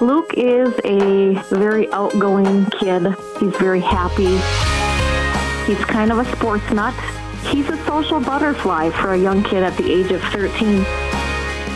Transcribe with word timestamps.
Luke 0.00 0.34
is 0.36 0.72
a 0.84 1.34
very 1.50 1.90
outgoing 1.92 2.66
kid. 2.66 3.02
He's 3.40 3.56
very 3.56 3.80
happy. 3.80 4.36
He's 5.66 5.84
kind 5.86 6.12
of 6.12 6.18
a 6.18 6.36
sports 6.36 6.70
nut. 6.70 6.94
He's 7.46 7.68
a 7.68 7.76
social 7.84 8.20
butterfly 8.20 8.90
for 8.90 9.14
a 9.14 9.18
young 9.18 9.42
kid 9.42 9.64
at 9.64 9.76
the 9.76 9.90
age 9.90 10.12
of 10.12 10.22
13. 10.30 10.84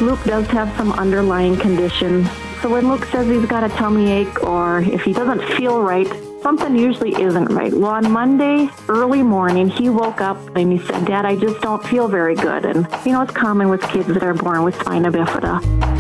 Luke 0.01 0.23
does 0.25 0.47
have 0.49 0.75
some 0.77 0.93
underlying 0.93 1.57
conditions. 1.57 2.29
So 2.61 2.71
when 2.71 2.89
Luke 2.89 3.07
says 3.07 3.27
he's 3.27 3.47
got 3.47 3.65
a 3.65 3.69
tummy 3.71 4.13
ache 4.13 4.45
or 4.45 4.83
if 4.83 5.03
he 5.03 5.13
doesn't 5.13 5.43
feel 5.57 5.83
right, 5.83 6.07
something 6.43 6.77
usually 6.77 7.21
isn't 7.21 7.47
right. 7.47 7.73
Well, 7.73 7.91
on 7.91 8.09
Monday, 8.09 8.69
early 8.89 9.25
morning, 9.25 9.69
he 9.69 9.89
woke 9.89 10.21
up 10.21 10.39
and 10.55 10.71
he 10.71 10.79
said, 10.87 11.07
Dad, 11.07 11.27
I 11.27 11.35
just 11.35 11.61
don't 11.61 11.85
feel 11.89 12.07
very 12.07 12.37
good. 12.37 12.67
And, 12.67 12.87
you 13.05 13.13
know, 13.13 13.23
it's 13.23 13.33
common 13.33 13.69
with 13.69 13.83
kids 13.83 14.07
that 14.07 14.23
are 14.23 14.35
born 14.35 14.63
with 14.63 14.79
spina 14.81 15.11
bifida. 15.11 15.92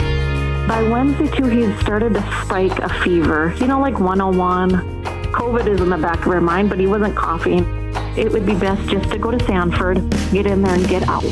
By 0.68 0.80
Wednesday, 0.88 1.26
too, 1.28 1.46
he 1.46 1.62
had 1.62 1.78
started 1.80 2.14
to 2.14 2.20
spike 2.44 2.78
a 2.78 2.88
fever, 3.02 3.52
you 3.58 3.66
know, 3.66 3.80
like 3.80 3.98
101. 3.98 4.70
COVID 5.32 5.66
is 5.66 5.80
in 5.80 5.90
the 5.90 5.98
back 5.98 6.24
of 6.24 6.28
our 6.28 6.40
mind, 6.40 6.70
but 6.70 6.78
he 6.78 6.86
wasn't 6.86 7.16
coughing. 7.16 7.64
It 8.16 8.30
would 8.30 8.46
be 8.46 8.54
best 8.54 8.88
just 8.88 9.10
to 9.10 9.18
go 9.18 9.32
to 9.32 9.44
Sanford, 9.44 9.98
get 10.30 10.46
in 10.46 10.62
there 10.62 10.74
and 10.74 10.88
get 10.88 11.02
out. 11.08 11.22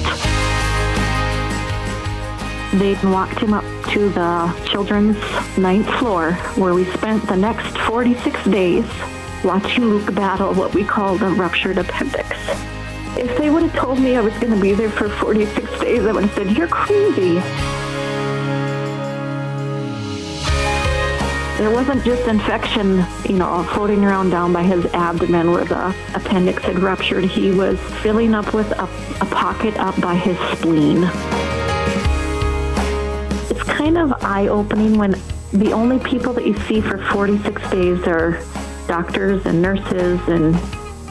They 2.78 2.95
walked 3.08 3.38
him 3.41 3.55
up 3.55 3.64
to 3.91 4.08
the 4.08 4.69
children's 4.69 5.19
ninth 5.56 5.88
floor, 5.98 6.33
where 6.56 6.74
we 6.74 6.84
spent 6.92 7.27
the 7.28 7.36
next 7.36 7.78
46 7.78 8.44
days 8.44 8.84
watching 9.44 9.84
Luke 9.84 10.14
battle 10.14 10.55
what 10.55 10.74
we 10.74 10.84
called 10.84 11.22
a 11.22 11.28
ruptured 11.28 11.78
appendix. 11.78 12.28
If 13.16 13.38
they 13.38 13.48
would 13.48 13.62
have 13.62 13.74
told 13.74 14.00
me 14.00 14.16
I 14.16 14.20
was 14.20 14.34
going 14.34 14.55
to 14.55 14.60
be 14.60 14.72
there 14.72 14.91
for 14.91 15.08
46 15.08 15.80
days, 15.80 16.05
I 16.05 16.12
would 16.12 16.24
have 16.24 16.34
said, 16.34 16.56
You're 16.56 16.69
crazy. 16.69 17.41
There 21.60 21.70
wasn't 21.70 22.02
just 22.05 22.27
infection, 22.27 23.05
you 23.28 23.37
know, 23.37 23.62
floating 23.75 24.03
around 24.03 24.30
down 24.30 24.50
by 24.50 24.62
his 24.62 24.83
abdomen 24.94 25.53
where 25.53 25.66
the 25.66 25.94
appendix 26.14 26.62
had 26.62 26.78
ruptured. 26.78 27.25
He 27.25 27.50
was 27.50 27.78
filling 28.00 28.33
up 28.33 28.55
with 28.55 28.70
a, 28.72 28.84
a 29.20 29.27
pocket 29.27 29.77
up 29.77 30.00
by 30.00 30.14
his 30.14 30.38
spleen. 30.56 31.03
It's 33.50 33.62
kind 33.62 33.98
of 33.98 34.11
eye-opening 34.25 34.97
when 34.97 35.20
the 35.53 35.72
only 35.72 35.98
people 35.98 36.33
that 36.33 36.47
you 36.47 36.58
see 36.61 36.81
for 36.81 36.97
46 36.97 37.70
days 37.70 38.06
are 38.06 38.42
doctors 38.88 39.44
and 39.44 39.61
nurses 39.61 40.19
and 40.28 40.55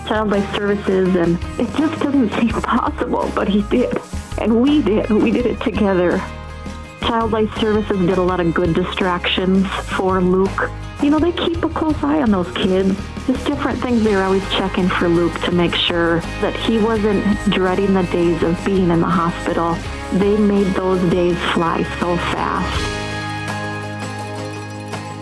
child 0.08 0.31
life 0.31 0.52
services, 0.55 1.16
and 1.16 1.38
it 1.59 1.72
just 1.77 2.02
doesn't 2.02 2.31
seem 2.39 2.50
possible, 2.64 3.31
but 3.36 3.47
he 3.47 3.61
did. 3.70 3.95
And 4.39 4.64
we 4.64 4.81
did. 4.81 5.11
We 5.11 5.30
did 5.30 5.45
it 5.45 5.61
together. 5.61 6.20
Child 7.09 7.31
Life 7.31 7.57
Services 7.57 7.97
did 8.05 8.19
a 8.19 8.21
lot 8.21 8.39
of 8.39 8.53
good 8.53 8.75
distractions 8.75 9.65
for 9.97 10.21
Luke. 10.21 10.69
You 11.02 11.09
know, 11.09 11.17
they 11.17 11.31
keep 11.31 11.63
a 11.63 11.69
close 11.69 11.95
eye 12.03 12.21
on 12.21 12.29
those 12.29 12.52
kids. 12.52 12.95
Just 13.25 13.47
different 13.47 13.81
things 13.81 14.03
they're 14.03 14.23
always 14.23 14.47
checking 14.52 14.88
for 14.88 15.09
Luke 15.09 15.33
to 15.41 15.52
make 15.52 15.73
sure 15.73 16.19
that 16.39 16.55
he 16.55 16.77
wasn't 16.77 17.25
dreading 17.52 17.95
the 17.95 18.03
days 18.03 18.43
of 18.43 18.63
being 18.63 18.91
in 18.91 18.99
the 18.99 19.07
hospital. 19.07 19.75
They 20.19 20.37
made 20.37 20.67
those 20.75 21.02
days 21.09 21.35
fly 21.55 21.81
so 21.99 22.15
fast. 22.15 22.69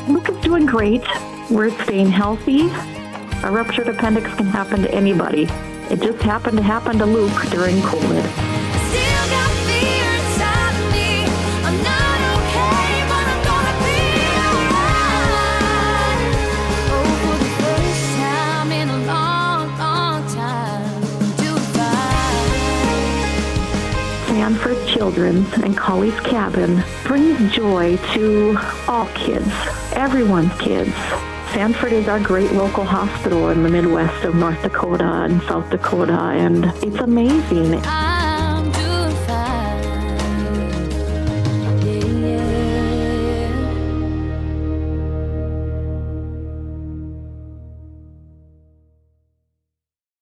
Luke 0.10 0.28
is 0.28 0.36
doing 0.44 0.66
great. 0.66 1.06
We're 1.50 1.72
staying 1.86 2.10
healthy. 2.10 2.68
A 3.46 3.50
ruptured 3.50 3.88
appendix 3.88 4.28
can 4.36 4.48
happen 4.48 4.82
to 4.82 4.94
anybody. 4.94 5.44
It 5.90 6.02
just 6.02 6.22
happened 6.22 6.58
to 6.58 6.64
happen 6.64 6.98
to 6.98 7.06
Luke 7.06 7.50
during 7.50 7.78
COVID. 7.78 8.58
Sanford 24.48 24.88
Children's 24.88 25.52
and 25.56 25.76
Colley's 25.76 26.18
Cabin 26.22 26.82
brings 27.04 27.54
joy 27.54 27.98
to 28.14 28.58
all 28.88 29.06
kids, 29.08 29.52
everyone's 29.92 30.58
kids. 30.58 30.94
Sanford 31.52 31.92
is 31.92 32.08
our 32.08 32.22
great 32.22 32.54
local 32.54 32.86
hospital 32.86 33.50
in 33.50 33.62
the 33.62 33.68
Midwest 33.68 34.24
of 34.24 34.36
North 34.36 34.62
Dakota 34.62 35.04
and 35.04 35.42
South 35.42 35.70
Dakota, 35.70 36.14
and 36.14 36.64
it's 36.82 36.96
amazing. 37.00 37.82